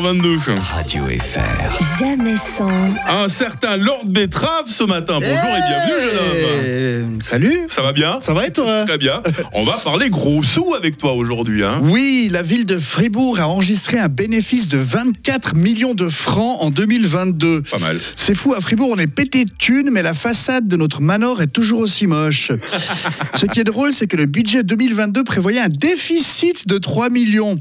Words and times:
22. 0.00 0.38
Radio 0.60 1.04
FR. 1.06 1.98
Jamais 1.98 2.36
sans, 2.36 2.70
Un 3.08 3.26
certain 3.26 3.76
Lord 3.76 4.04
Betrave 4.06 4.68
ce 4.68 4.84
matin. 4.84 5.18
Bonjour 5.20 5.28
et 5.28 5.60
bienvenue, 5.68 6.00
jeune 6.00 6.18
homme. 6.18 7.18
Eh, 7.18 7.22
Salut 7.22 7.58
Ça 7.66 7.82
va 7.82 7.92
bien 7.92 8.20
Ça 8.20 8.32
va 8.32 8.46
et 8.46 8.52
toi 8.52 8.84
Très 8.86 8.98
bien. 8.98 9.20
On 9.54 9.64
va 9.64 9.72
parler 9.72 10.08
gros 10.08 10.44
sous 10.44 10.74
avec 10.74 10.98
toi 10.98 11.14
aujourd'hui. 11.14 11.64
Hein. 11.64 11.80
Oui, 11.82 12.28
la 12.30 12.42
ville 12.42 12.64
de 12.64 12.76
Fribourg 12.76 13.40
a 13.40 13.48
enregistré 13.48 13.98
un 13.98 14.08
bénéfice 14.08 14.68
de 14.68 14.78
24 14.78 15.56
millions 15.56 15.94
de 15.94 16.08
francs 16.08 16.58
en 16.60 16.70
2022. 16.70 17.62
Pas 17.62 17.78
mal. 17.78 17.98
C'est 18.14 18.36
fou, 18.36 18.54
à 18.54 18.60
Fribourg, 18.60 18.90
on 18.92 18.98
est 18.98 19.08
pété 19.08 19.44
de 19.44 19.50
thunes, 19.50 19.90
mais 19.90 20.02
la 20.02 20.14
façade 20.14 20.68
de 20.68 20.76
notre 20.76 21.00
manor 21.00 21.42
est 21.42 21.48
toujours 21.48 21.80
aussi 21.80 22.06
moche. 22.06 22.52
Ce 23.34 23.46
qui 23.46 23.58
est 23.60 23.64
drôle, 23.64 23.92
c'est 23.92 24.06
que 24.06 24.16
le 24.16 24.26
budget 24.26 24.62
2022 24.62 25.24
prévoyait 25.24 25.60
un 25.60 25.68
déficit 25.68 26.68
de 26.68 26.78
3 26.78 27.10
millions. 27.10 27.58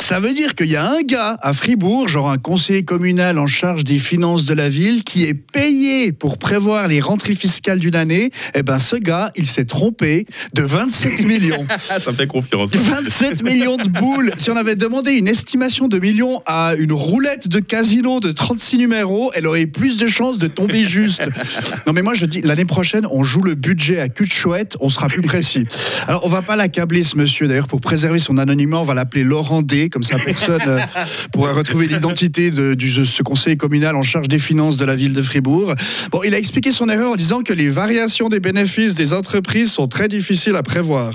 Ça 0.00 0.20
veut 0.20 0.32
dire 0.32 0.54
qu'il 0.54 0.68
y 0.68 0.76
a 0.76 0.90
un 0.90 1.02
gars 1.02 1.36
à 1.42 1.52
Fribourg, 1.52 2.08
genre 2.08 2.30
un 2.30 2.38
conseiller 2.38 2.84
communal 2.84 3.38
en 3.38 3.46
charge 3.46 3.84
des 3.84 3.98
finances 3.98 4.44
de 4.44 4.54
la 4.54 4.68
ville, 4.68 5.04
qui 5.04 5.24
est 5.24 5.34
payé 5.34 5.67
pour 6.18 6.38
prévoir 6.38 6.88
les 6.88 7.00
rentrées 7.00 7.34
fiscales 7.34 7.78
d'une 7.78 7.96
année. 7.96 8.30
Eh 8.54 8.62
ben, 8.62 8.78
ce 8.78 8.96
gars, 8.96 9.30
il 9.36 9.46
s'est 9.46 9.64
trompé 9.64 10.26
de 10.54 10.62
27 10.62 11.24
millions. 11.26 11.66
Ça 12.04 12.10
me 12.12 12.16
fait 12.16 12.26
confiance. 12.26 12.70
27 12.74 13.42
millions 13.42 13.76
de 13.76 13.88
boules. 13.88 14.32
Si 14.36 14.50
on 14.50 14.56
avait 14.56 14.74
demandé 14.76 15.12
une 15.12 15.28
estimation 15.28 15.88
de 15.88 15.98
millions 15.98 16.40
à 16.46 16.74
une 16.78 16.92
roulette 16.92 17.48
de 17.48 17.58
casino 17.60 18.20
de 18.20 18.32
36 18.32 18.78
numéros, 18.78 19.30
elle 19.34 19.46
aurait 19.46 19.62
eu 19.62 19.66
plus 19.68 19.96
de 19.96 20.06
chances 20.06 20.38
de 20.38 20.46
tomber 20.46 20.84
juste. 20.84 21.22
Non 21.86 21.92
mais 21.92 22.02
moi 22.02 22.14
je 22.14 22.26
dis 22.26 22.40
l'année 22.42 22.64
prochaine 22.64 23.06
on 23.10 23.24
joue 23.24 23.42
le 23.42 23.54
budget 23.54 24.00
à 24.00 24.08
cul 24.08 24.24
de 24.24 24.30
chouette, 24.30 24.76
on 24.80 24.88
sera 24.88 25.08
plus 25.08 25.22
précis. 25.22 25.64
Alors 26.06 26.20
on 26.24 26.28
va 26.28 26.42
pas 26.42 26.56
l'accabler 26.56 27.02
ce 27.02 27.16
monsieur 27.16 27.48
d'ailleurs 27.48 27.66
pour 27.68 27.80
préserver 27.80 28.18
son 28.18 28.38
anonymat, 28.38 28.78
on 28.78 28.84
va 28.84 28.94
l'appeler 28.94 29.24
Laurent 29.24 29.62
D 29.62 29.88
comme 29.88 30.04
ça 30.04 30.16
personne 30.18 30.60
euh, 30.66 30.78
pourra 31.32 31.52
retrouver 31.52 31.86
l'identité 31.86 32.50
de, 32.50 32.74
du- 32.74 32.92
de 32.92 33.04
ce 33.04 33.22
conseiller 33.22 33.56
communal 33.56 33.96
en 33.96 34.02
charge 34.02 34.28
des 34.28 34.38
finances 34.38 34.76
de 34.76 34.84
la 34.84 34.94
ville 34.96 35.12
de 35.12 35.22
Fribourg. 35.22 35.74
Bon, 36.10 36.20
il 36.24 36.34
a 36.34 36.38
expliqué 36.38 36.72
son 36.72 36.88
erreur 36.88 37.12
en 37.12 37.16
disant 37.16 37.40
que 37.42 37.52
les 37.52 37.70
variations 37.70 38.28
des 38.28 38.40
bénéfices 38.40 38.94
des 38.94 39.12
entreprises 39.12 39.72
sont 39.72 39.88
très 39.88 40.08
difficiles 40.08 40.56
à 40.56 40.62
prévoir. 40.62 41.12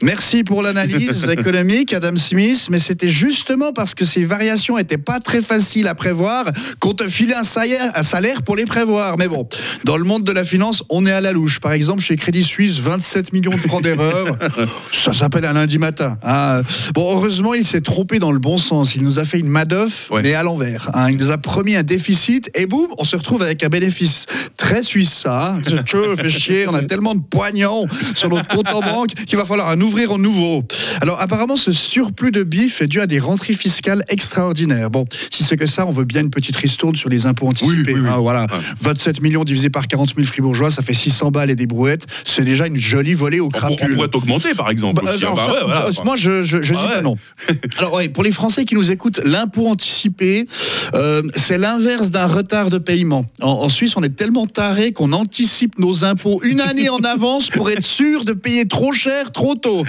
Merci 0.00 0.44
pour 0.44 0.62
l'analyse 0.62 1.24
économique, 1.30 1.92
Adam 1.92 2.16
Smith, 2.16 2.66
mais 2.70 2.78
c'était 2.78 3.08
justement 3.08 3.72
parce 3.72 3.94
que 3.94 4.04
ces 4.04 4.24
variations 4.24 4.78
étaient 4.78 4.98
pas 4.98 5.20
très 5.20 5.40
faciles 5.40 5.86
à 5.88 5.94
prévoir 5.94 6.44
qu'on 6.80 6.94
te 6.94 7.08
filait 7.08 7.34
un 7.34 7.44
salaire, 7.44 7.90
un 7.94 8.02
salaire 8.02 8.42
pour 8.42 8.56
les 8.56 8.64
prévoir. 8.64 9.16
Mais 9.18 9.28
bon, 9.28 9.48
dans 9.84 9.96
le 9.96 10.04
monde 10.04 10.24
de 10.24 10.32
la 10.32 10.44
finance, 10.44 10.82
on 10.90 11.06
est 11.06 11.12
à 11.12 11.20
la 11.20 11.32
louche. 11.32 11.60
Par 11.60 11.72
exemple, 11.72 12.02
chez 12.02 12.16
Crédit 12.16 12.42
Suisse, 12.42 12.78
27 12.78 13.32
millions 13.32 13.52
de 13.52 13.56
francs 13.56 13.82
d'erreur. 13.82 14.26
Ça 14.92 15.12
s'appelle 15.12 15.44
un 15.44 15.52
lundi 15.54 15.78
matin. 15.78 16.16
hein. 16.22 16.62
Bon, 16.94 17.12
heureusement, 17.16 17.54
il 17.54 17.64
s'est 17.64 17.80
trompé 17.80 18.18
dans 18.18 18.32
le 18.32 18.38
bon 18.38 18.58
sens. 18.58 18.94
Il 18.94 19.02
nous 19.02 19.18
a 19.18 19.24
fait 19.24 19.38
une 19.38 19.48
Madoff, 19.48 20.10
Ouais. 20.10 20.22
mais 20.22 20.34
à 20.34 20.42
l'envers. 20.42 20.90
hein. 20.94 21.10
Il 21.10 21.16
nous 21.18 21.30
a 21.30 21.38
promis 21.38 21.76
un 21.76 21.82
déficit 21.82 22.50
et 22.54 22.66
boum, 22.66 22.88
on 22.98 23.04
se 23.04 23.16
retrouve 23.16 23.42
avec 23.42 23.62
un 23.62 23.68
bénéfice 23.68 24.01
fils 24.02 24.26
très 24.62 24.82
suisse, 24.82 25.12
ça. 25.24 25.54
hein. 25.56 25.82
Tchou, 25.82 26.16
fait 26.16 26.30
chier, 26.30 26.66
on 26.68 26.74
a 26.74 26.82
tellement 26.82 27.14
de 27.16 27.20
poignons 27.20 27.84
sur 28.14 28.28
notre 28.28 28.46
compte 28.48 28.68
en 28.72 28.80
banque 28.80 29.10
qu'il 29.26 29.36
va 29.36 29.44
falloir 29.44 29.68
en 29.74 29.80
ouvrir 29.80 30.12
un 30.12 30.18
nouveau. 30.18 30.62
Alors, 31.00 31.20
apparemment, 31.20 31.56
ce 31.56 31.72
surplus 31.72 32.30
de 32.30 32.42
bif 32.44 32.80
est 32.80 32.86
dû 32.86 33.00
à 33.00 33.06
des 33.06 33.18
rentrées 33.18 33.54
fiscales 33.54 34.02
extraordinaires. 34.08 34.88
Bon, 34.88 35.04
si 35.30 35.42
c'est 35.42 35.56
que 35.56 35.66
ça, 35.66 35.84
on 35.86 35.90
veut 35.90 36.04
bien 36.04 36.20
une 36.20 36.30
petite 36.30 36.56
ristourne 36.56 36.94
sur 36.94 37.08
les 37.08 37.26
impôts 37.26 37.48
anticipés. 37.48 37.92
oui, 37.94 38.00
oui. 38.02 38.08
hein, 38.08 38.16
voilà. 38.18 38.42
Ouais. 38.42 38.58
27 38.80 39.20
millions 39.20 39.42
divisé 39.44 39.68
par 39.68 39.88
40 39.88 40.14
000 40.14 40.26
fribourgeois, 40.26 40.70
ça 40.70 40.82
fait 40.82 40.94
600 40.94 41.30
balles 41.32 41.50
et 41.50 41.56
des 41.56 41.66
brouettes. 41.66 42.06
C'est 42.24 42.44
déjà 42.44 42.66
une 42.66 42.76
jolie 42.76 43.14
volée 43.14 43.40
au 43.40 43.46
On, 43.46 43.50
pour- 43.50 43.70
on 43.70 43.74
crapule. 43.76 43.94
pourrait 43.96 44.08
t'augmenter 44.08 44.54
par 44.54 44.70
exemple. 44.70 45.02
Bah, 45.04 45.12
aussi, 45.14 45.24
hein. 45.24 45.32
alors, 45.32 45.36
Bah 45.36 45.44
ça, 45.46 45.52
ouais, 45.66 45.72
voilà. 45.72 45.92
ça, 45.92 46.02
moi, 46.04 46.14
je, 46.16 46.42
je, 46.44 46.62
je 46.62 46.72
Ah 46.74 46.76
dis 46.80 46.86
ouais. 46.86 46.94
pas 46.94 47.00
non. 47.02 47.16
Alors, 47.78 47.94
ouais, 47.94 48.08
pour 48.08 48.22
les 48.22 48.32
Français 48.32 48.64
qui 48.64 48.74
nous 48.76 48.90
écoutent, 48.92 49.20
l'impôt 49.24 49.66
anticipé, 49.66 50.46
euh, 50.94 51.22
c'est 51.34 51.58
l'inverse 51.58 52.10
d'un 52.10 52.26
retard 52.26 52.70
de 52.70 52.78
paiement. 52.78 53.26
En, 53.40 53.48
en 53.50 53.68
Suisse, 53.68 53.94
on 53.96 54.02
est 54.02 54.14
tellement 54.14 54.46
qu'on 54.94 55.12
anticipe 55.12 55.78
nos 55.78 56.04
impôts 56.04 56.40
une 56.44 56.60
année 56.60 56.88
en 56.88 56.98
avance 56.98 57.48
pour 57.48 57.70
être 57.70 57.82
sûr 57.82 58.24
de 58.24 58.32
payer 58.32 58.66
trop 58.66 58.92
cher, 58.92 59.32
trop 59.32 59.54
tôt. 59.54 59.84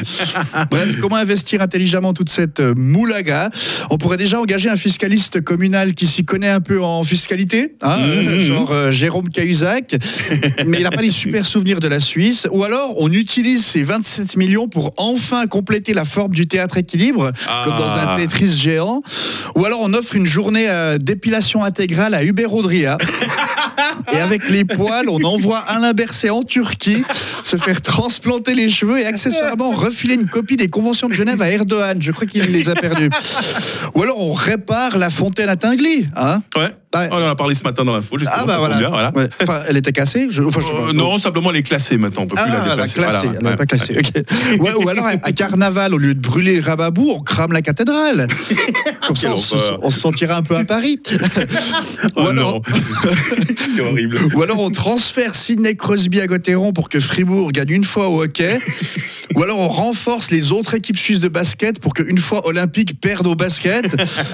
Bref, 0.71 0.97
comment 1.01 1.17
investir 1.17 1.61
intelligemment 1.61 2.13
toute 2.13 2.29
cette 2.29 2.59
euh, 2.59 2.73
moulaga? 2.75 3.49
On 3.89 3.97
pourrait 3.97 4.17
déjà 4.17 4.39
engager 4.39 4.69
un 4.69 4.75
fiscaliste 4.75 5.41
communal 5.41 5.93
qui 5.93 6.07
s'y 6.07 6.23
connaît 6.25 6.49
un 6.49 6.61
peu 6.61 6.81
en 6.81 7.03
fiscalité, 7.03 7.75
hein, 7.81 7.97
euh, 8.01 8.39
genre 8.39 8.71
euh, 8.71 8.91
Jérôme 8.91 9.29
Cahuzac, 9.29 9.95
mais 10.65 10.77
il 10.77 10.83
n'a 10.83 10.91
pas 10.91 11.01
les 11.01 11.09
super 11.09 11.45
souvenirs 11.45 11.79
de 11.79 11.87
la 11.87 11.99
Suisse. 11.99 12.47
Ou 12.51 12.63
alors, 12.63 12.93
on 12.97 13.11
utilise 13.11 13.65
ces 13.65 13.83
27 13.83 14.37
millions 14.37 14.67
pour 14.67 14.91
enfin 14.97 15.45
compléter 15.47 15.93
la 15.93 16.05
forme 16.05 16.33
du 16.33 16.47
théâtre 16.47 16.77
équilibre, 16.77 17.31
comme 17.63 17.75
dans 17.75 17.83
Ah. 17.89 18.13
un 18.13 18.17
Tetris 18.17 18.57
géant. 18.57 19.01
Ou 19.55 19.65
alors, 19.65 19.79
on 19.81 19.93
offre 19.93 20.15
une 20.15 20.25
journée 20.25 20.69
euh, 20.69 20.97
d'épilation 20.97 21.63
intégrale 21.63 22.13
à 22.13 22.23
Hubert 22.23 22.53
Audria. 22.53 22.97
Et 24.11 24.17
avec 24.17 24.49
les 24.49 24.65
poils, 24.65 25.07
on 25.09 25.23
envoie 25.23 25.59
Alain 25.59 25.93
Berset 25.93 26.29
en 26.29 26.43
Turquie 26.43 27.03
se 27.43 27.57
faire 27.57 27.81
transplanter 27.81 28.55
les 28.55 28.69
cheveux 28.69 28.99
et 28.99 29.05
accessoirement 29.05 29.71
refiler 29.71 30.15
une 30.15 30.27
copie 30.27 30.57
des 30.57 30.67
conventions 30.67 31.07
de 31.07 31.13
Genève 31.13 31.41
à 31.41 31.49
Erdogan. 31.49 32.01
Je 32.01 32.11
crois 32.11 32.27
qu'il 32.27 32.43
les 32.43 32.69
a 32.69 32.75
perdus. 32.75 33.09
Ou 33.95 34.03
alors, 34.03 34.19
on 34.19 34.33
répare 34.33 34.97
la 34.97 35.09
fontaine 35.09 35.49
à 35.49 35.55
Tinguely. 35.55 36.07
Hein? 36.15 36.41
Ouais. 36.55 36.73
Ouais. 36.93 37.07
On 37.11 37.15
en 37.15 37.29
a 37.29 37.35
parlé 37.35 37.55
ce 37.55 37.63
matin 37.63 37.83
dans 37.83 37.93
l'info. 37.93 38.17
justement, 38.19 38.41
ah 38.41 38.45
bah 38.45 38.57
voilà. 38.59 38.77
bien, 38.77 38.89
voilà. 38.89 39.11
Ouais. 39.15 39.27
Enfin, 39.41 39.61
elle 39.67 39.77
était 39.77 39.91
cassée. 39.91 40.27
Je, 40.29 40.43
enfin, 40.43 40.61
je 40.61 40.67
sais 40.67 40.73
Euh, 40.73 40.93
non, 40.93 41.17
simplement 41.17 41.49
elle 41.51 41.57
est 41.57 41.63
classée 41.63 41.97
maintenant. 41.97 42.23
On 42.23 42.27
peut 42.27 42.35
plus 42.35 42.45
Ah, 42.45 42.49
la 42.67 42.75
la 42.75 42.85
déplacer. 42.85 42.93
classée, 42.93 43.17
Voilà, 43.27 43.39
elle 43.39 43.45
ouais. 43.47 43.55
pas 43.55 43.65
classée. 43.65 43.95
Ouais, 44.59 44.71
ou 44.83 44.89
alors 44.89 45.05
à 45.07 45.31
Carnaval, 45.31 45.93
au 45.93 45.97
lieu 45.97 46.13
de 46.13 46.19
brûler 46.19 46.55
le 46.55 46.61
rababou, 46.61 47.09
on 47.15 47.19
crame 47.21 47.51
la 47.53 47.61
cathédrale. 47.61 48.27
Comme 49.07 49.15
ça, 49.15 49.31
on 49.31 49.35
se, 49.35 49.55
horreur. 49.55 49.79
on 49.81 49.89
se 49.89 49.99
sentira 49.99 50.37
un 50.37 50.43
peu 50.43 50.55
à 50.55 50.65
Paris. 50.65 50.99
Oh 52.15 52.23
ou, 52.23 52.27
alors, 52.27 52.53
non. 52.55 52.61
C'est 53.75 53.81
horrible. 53.81 54.19
ou 54.35 54.41
alors 54.43 54.59
on 54.59 54.69
transfère 54.69 55.35
Sidney 55.35 55.75
Crosby 55.75 56.19
à 56.21 56.27
Gauthieron 56.27 56.73
pour 56.73 56.89
que 56.89 56.99
Fribourg 56.99 57.51
gagne 57.51 57.71
une 57.71 57.83
fois 57.85 58.09
au 58.09 58.21
hockey. 58.23 58.59
ou 59.35 59.41
alors 59.41 59.57
on 59.57 59.69
renforce 59.69 60.29
les 60.29 60.51
autres 60.51 60.75
équipes 60.75 60.97
suisses 60.97 61.19
de 61.21 61.27
basket 61.29 61.79
pour 61.79 61.93
qu'une 61.93 62.17
fois 62.17 62.45
Olympique 62.47 62.99
perde 62.99 63.25
au 63.27 63.35
basket. 63.35 63.85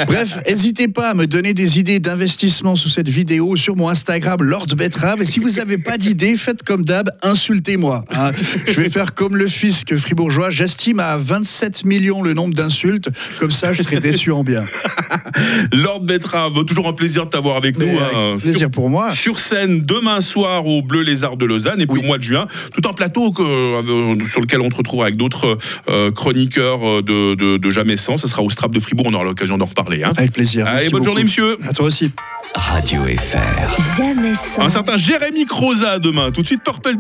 Bref, 0.07 0.39
n'hésitez 0.47 0.87
pas 0.87 1.09
à 1.09 1.13
me 1.13 1.25
donner 1.27 1.53
des 1.53 1.79
idées 1.79 1.99
d'investissement 1.99 2.48
sous 2.49 2.89
cette 2.89 3.07
vidéo 3.09 3.55
sur 3.55 3.75
mon 3.75 3.89
Instagram 3.89 4.41
Lord 4.41 4.65
Betrave. 4.75 5.21
Et 5.21 5.25
si 5.25 5.39
vous 5.39 5.49
n'avez 5.51 5.77
pas 5.77 5.97
d'idées, 5.97 6.35
faites 6.35 6.63
comme 6.63 6.83
d'hab, 6.83 7.09
insultez-moi. 7.21 8.03
hein. 8.11 8.31
Je 8.67 8.81
vais 8.81 8.89
faire 8.89 9.13
comme 9.13 9.37
le 9.37 9.45
fisc 9.45 9.95
fribourgeois. 9.95 10.49
J'estime 10.49 10.99
à 10.99 11.15
27 11.17 11.85
millions 11.85 12.23
le 12.23 12.33
nombre 12.33 12.55
d'insultes. 12.55 13.09
Comme 13.39 13.51
ça, 13.51 13.71
je 13.73 13.83
serai 13.83 13.99
déçu 13.99 14.31
en 14.31 14.43
bien. 14.43 14.65
Lord 15.73 16.01
Betrave, 16.01 16.63
toujours 16.65 16.87
un 16.87 16.93
plaisir 16.93 17.25
de 17.25 17.29
t'avoir 17.29 17.55
avec 17.57 17.77
Mais 17.77 17.85
nous. 17.93 17.99
hein. 17.99 18.37
plaisir 18.39 18.71
pour 18.71 18.89
moi. 18.89 19.11
Sur 19.11 19.37
scène 19.39 19.81
demain 19.81 20.19
soir 20.21 20.65
au 20.65 20.81
Bleu 20.81 21.01
Lézard 21.01 21.37
de 21.37 21.45
Lausanne 21.45 21.79
et 21.81 21.85
puis 21.85 21.97
Oui. 21.99 22.03
au 22.03 22.07
mois 22.07 22.17
de 22.17 22.23
juin, 22.23 22.47
tout 22.73 22.87
un 22.89 22.93
plateau 22.93 23.31
que, 23.31 23.43
euh, 23.43 24.25
sur 24.25 24.41
lequel 24.41 24.61
on 24.61 24.69
te 24.69 24.75
retrouve 24.75 25.03
avec 25.03 25.17
d'autres 25.17 25.57
euh, 25.89 26.11
chroniqueurs 26.11 26.83
euh, 26.87 27.01
de, 27.03 27.35
de, 27.35 27.57
de 27.57 27.69
Jamais 27.69 27.97
Sans. 27.97 28.17
Ça 28.17 28.27
sera 28.27 28.41
au 28.41 28.49
Strap 28.49 28.73
de 28.73 28.79
Fribourg, 28.79 29.05
on 29.07 29.13
aura 29.13 29.23
l'occasion 29.23 29.57
d'en 29.57 29.65
reparler. 29.65 30.03
Hein. 30.03 30.11
Avec 30.17 30.31
plaisir. 30.33 30.65
Allez, 30.65 30.89
bonne 30.89 31.03
journée, 31.03 31.23
monsieur. 31.23 31.57
À 31.67 31.73
toi 31.73 31.85
aussi. 31.85 32.11
Radio 32.55 33.03
FR. 33.03 33.97
jamais 33.97 34.33
sans. 34.33 34.63
Un 34.63 34.69
certain 34.69 34.97
Jérémy 34.97 35.45
Croza 35.45 35.99
demain. 35.99 36.31
Tout 36.31 36.41
de 36.41 36.47
suite, 36.47 36.63
Purple 36.63 36.81